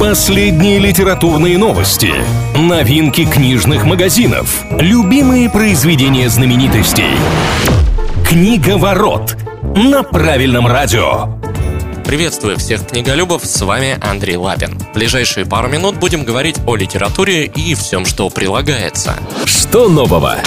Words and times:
Последние 0.00 0.78
литературные 0.78 1.58
новости, 1.58 2.10
новинки 2.56 3.26
книжных 3.26 3.84
магазинов, 3.84 4.64
любимые 4.70 5.50
произведения 5.50 6.30
знаменитостей. 6.30 7.04
Книга 8.26 8.78
ворот 8.78 9.36
на 9.76 10.02
правильном 10.02 10.66
радио. 10.66 11.38
Приветствую 12.06 12.56
всех 12.56 12.86
книголюбов, 12.86 13.44
с 13.44 13.60
вами 13.60 13.98
Андрей 14.00 14.36
Лапин. 14.36 14.78
В 14.78 14.94
ближайшие 14.94 15.44
пару 15.44 15.68
минут 15.68 15.96
будем 15.96 16.24
говорить 16.24 16.56
о 16.66 16.76
литературе 16.76 17.44
и 17.44 17.74
всем, 17.74 18.06
что 18.06 18.30
прилагается. 18.30 19.16
Что 19.44 19.90
нового? 19.90 20.38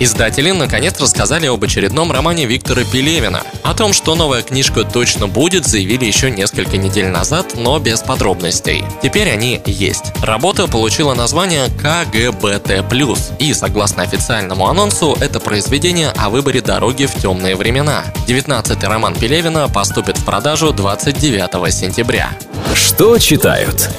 Издатели 0.00 0.50
наконец 0.50 0.98
рассказали 0.98 1.46
об 1.46 1.62
очередном 1.62 2.10
романе 2.10 2.46
Виктора 2.46 2.84
Пелевина. 2.90 3.42
О 3.62 3.74
том, 3.74 3.92
что 3.92 4.14
новая 4.14 4.40
книжка 4.40 4.82
точно 4.82 5.28
будет, 5.28 5.66
заявили 5.66 6.06
еще 6.06 6.30
несколько 6.30 6.78
недель 6.78 7.08
назад, 7.08 7.52
но 7.54 7.78
без 7.78 8.00
подробностей. 8.00 8.82
Теперь 9.02 9.30
они 9.30 9.60
есть. 9.66 10.12
Работа 10.22 10.68
получила 10.68 11.12
название 11.12 11.68
КГБТ+, 11.68 12.82
и, 13.38 13.52
согласно 13.52 14.02
официальному 14.02 14.68
анонсу, 14.68 15.18
это 15.20 15.38
произведение 15.38 16.12
о 16.16 16.30
выборе 16.30 16.62
дороги 16.62 17.04
в 17.04 17.14
темные 17.20 17.54
времена. 17.54 18.04
19-й 18.26 18.86
роман 18.86 19.14
Пелевина 19.14 19.68
поступит 19.68 20.16
в 20.16 20.24
продажу 20.24 20.72
29 20.72 21.74
сентября. 21.74 22.30
Что 22.74 23.18
читают? 23.18 23.90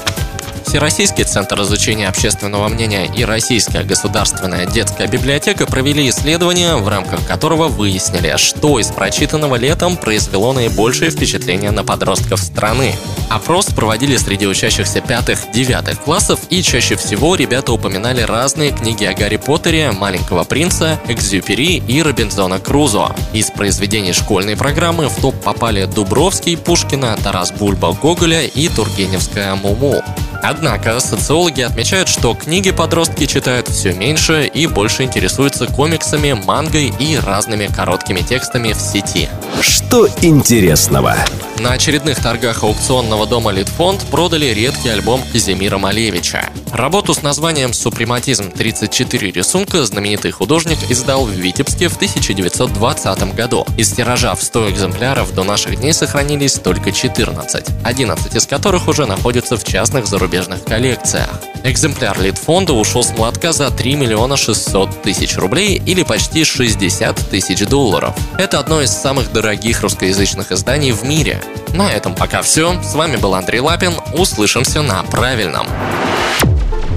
Всероссийский 0.66 1.24
центр 1.24 1.60
изучения 1.62 2.08
общественного 2.08 2.68
мнения 2.68 3.10
и 3.14 3.24
Российская 3.24 3.82
государственная 3.82 4.66
детская 4.66 5.06
библиотека 5.06 5.66
провели 5.66 6.08
исследование, 6.08 6.76
в 6.76 6.88
рамках 6.88 7.26
которого 7.26 7.68
выяснили, 7.68 8.34
что 8.36 8.78
из 8.78 8.88
прочитанного 8.88 9.56
летом 9.56 9.96
произвело 9.96 10.52
наибольшее 10.52 11.10
впечатление 11.10 11.70
на 11.70 11.84
подростков 11.84 12.40
страны. 12.40 12.94
Опрос 13.28 13.66
проводили 13.66 14.16
среди 14.16 14.46
учащихся 14.46 15.00
пятых-девятых 15.00 16.00
классов, 16.00 16.40
и 16.50 16.62
чаще 16.62 16.96
всего 16.96 17.34
ребята 17.34 17.72
упоминали 17.72 18.22
разные 18.22 18.72
книги 18.72 19.04
о 19.04 19.14
Гарри 19.14 19.36
Поттере, 19.36 19.92
Маленького 19.92 20.44
принца, 20.44 21.00
Экзюпери 21.08 21.82
и 21.86 22.02
Робинзона 22.02 22.58
Крузо. 22.58 23.14
Из 23.32 23.50
произведений 23.50 24.12
школьной 24.12 24.56
программы 24.56 25.08
в 25.08 25.16
топ 25.20 25.34
попали 25.42 25.86
Дубровский, 25.86 26.56
Пушкина, 26.56 27.16
Тарас 27.22 27.52
Бульба, 27.52 27.92
Гоголя 27.92 28.42
и 28.42 28.68
Тургеневская 28.68 29.54
Муму. 29.54 30.02
Однако 30.42 30.98
социологи 30.98 31.60
отмечают, 31.60 32.08
что 32.08 32.34
книги 32.34 32.72
подростки 32.72 33.26
читают 33.26 33.68
все 33.68 33.92
меньше 33.92 34.50
и 34.52 34.66
больше 34.66 35.04
интересуются 35.04 35.66
комиксами, 35.66 36.32
мангой 36.32 36.92
и 36.98 37.16
разными 37.16 37.68
короткими 37.68 38.20
текстами 38.20 38.72
в 38.72 38.80
сети. 38.80 39.28
Что 39.60 40.08
интересного? 40.20 41.14
На 41.60 41.74
очередных 41.74 42.20
торгах 42.20 42.64
аукционного 42.64 43.24
дома 43.24 43.52
Литфонд 43.52 44.04
продали 44.10 44.46
редкий 44.46 44.88
альбом 44.88 45.20
Казимира 45.30 45.78
Малевича. 45.78 46.50
Работу 46.72 47.14
с 47.14 47.22
названием 47.22 47.72
«Супрематизм 47.72 48.50
34 48.50 49.30
рисунка» 49.30 49.84
знаменитый 49.84 50.32
художник 50.32 50.78
издал 50.88 51.24
в 51.24 51.30
Витебске 51.30 51.88
в 51.88 51.94
1920 51.96 53.34
году. 53.36 53.64
Из 53.76 53.92
тиража 53.92 54.34
в 54.34 54.42
100 54.42 54.70
экземпляров 54.70 55.32
до 55.34 55.44
наших 55.44 55.76
дней 55.76 55.92
сохранились 55.92 56.54
только 56.54 56.90
14, 56.90 57.66
11 57.84 58.34
из 58.34 58.46
которых 58.46 58.88
уже 58.88 59.06
находятся 59.06 59.56
в 59.56 59.62
частных 59.62 60.06
зарубежных 60.06 60.31
коллекциях. 60.64 61.28
Экземпляр 61.64 62.20
Литфонда 62.20 62.72
ушел 62.72 63.02
с 63.04 63.10
молотка 63.16 63.52
за 63.52 63.70
3 63.70 63.94
миллиона 63.94 64.36
600 64.36 65.02
тысяч 65.02 65.36
рублей 65.36 65.80
или 65.84 66.02
почти 66.02 66.44
60 66.44 67.16
тысяч 67.30 67.64
долларов. 67.66 68.14
Это 68.38 68.58
одно 68.58 68.80
из 68.80 68.90
самых 68.90 69.32
дорогих 69.32 69.82
русскоязычных 69.82 70.50
изданий 70.50 70.92
в 70.92 71.04
мире. 71.04 71.42
На 71.74 71.92
этом 71.92 72.14
пока 72.14 72.42
все. 72.42 72.80
С 72.82 72.94
вами 72.94 73.16
был 73.16 73.34
Андрей 73.34 73.60
Лапин. 73.60 73.92
Услышимся 74.14 74.82
на 74.82 75.02
правильном. 75.04 75.66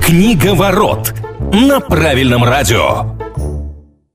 Книга 0.04 0.56
ворот 0.56 1.14
на 1.52 1.80
правильном 1.80 2.44
радио. 2.44 3.25